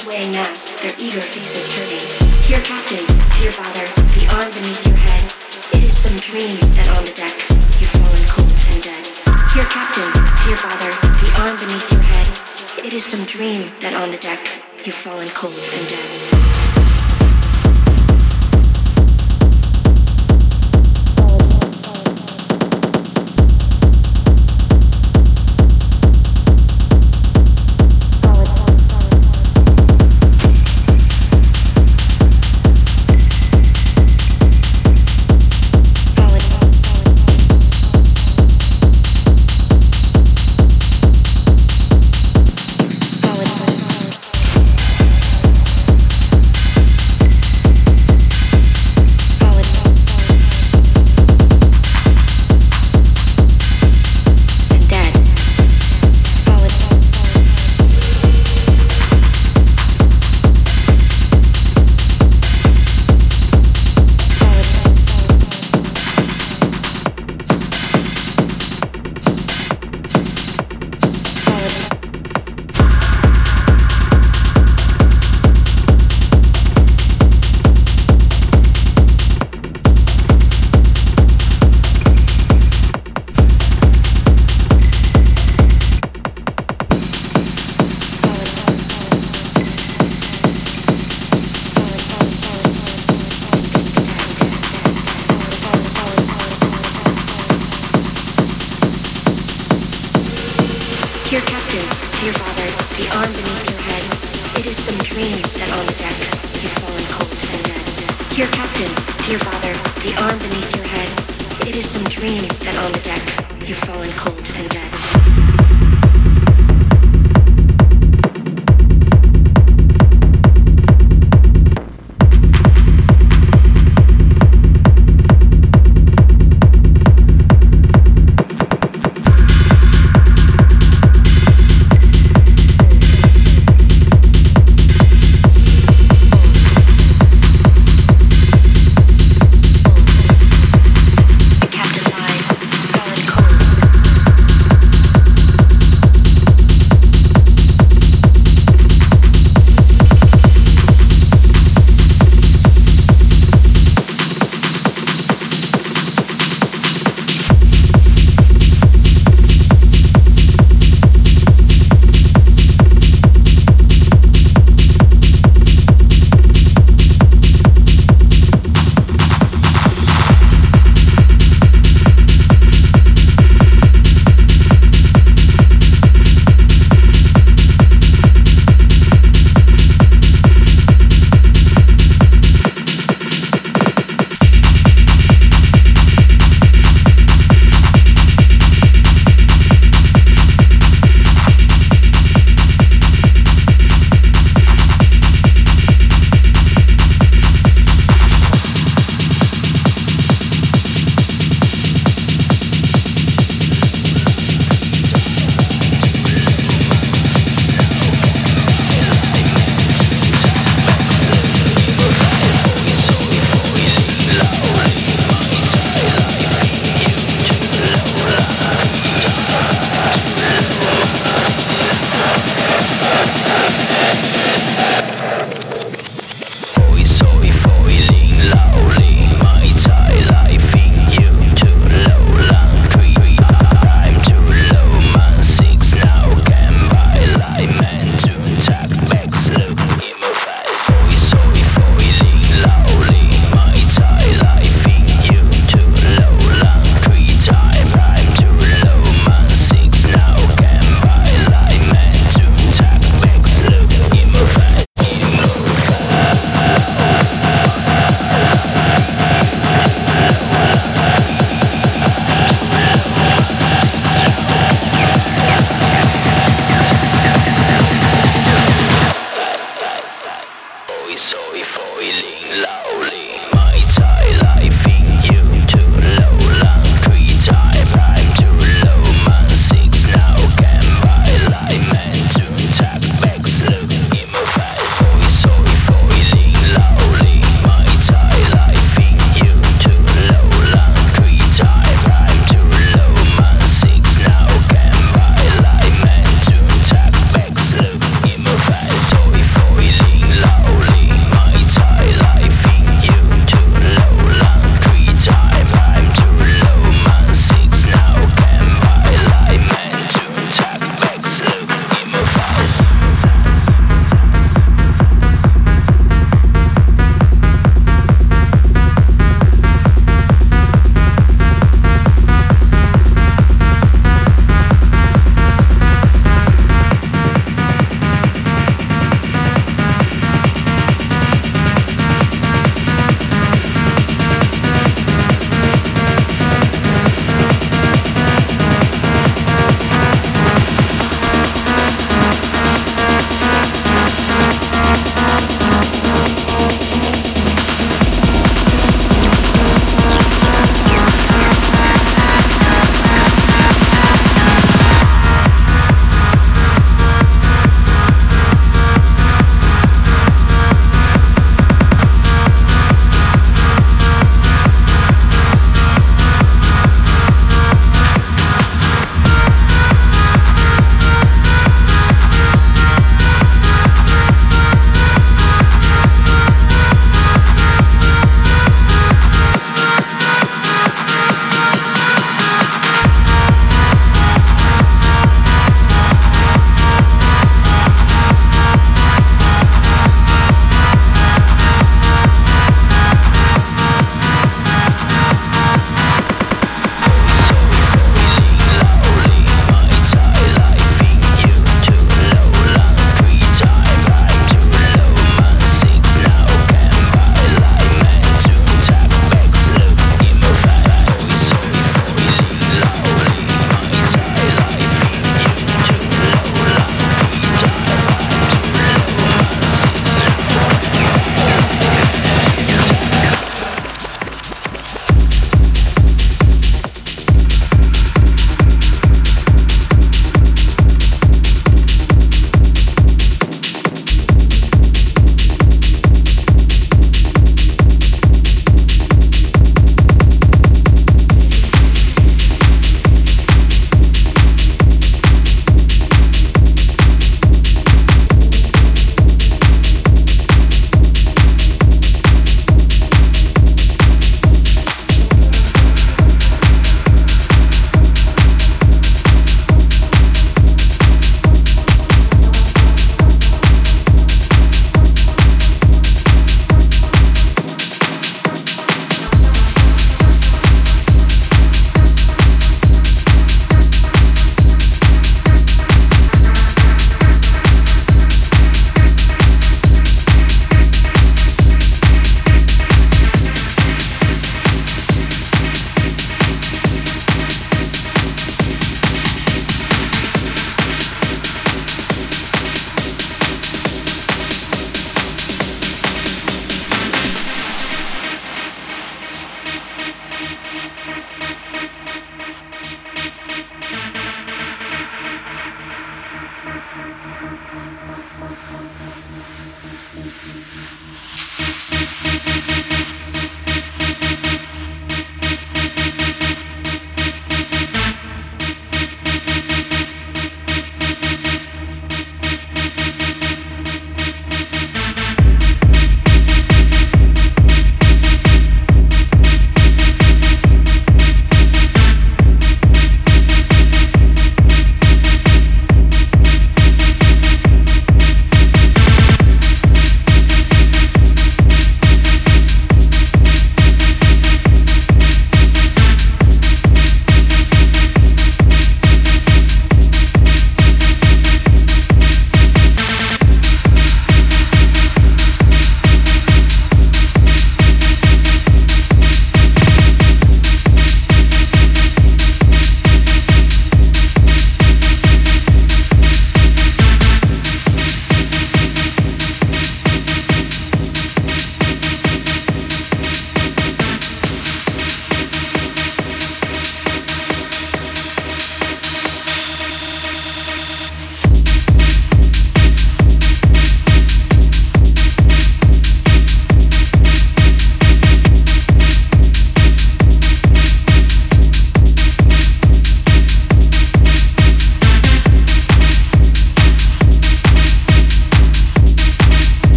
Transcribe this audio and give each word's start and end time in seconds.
the 0.00 0.06
swaying 0.06 0.59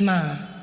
Mine. 0.00 0.53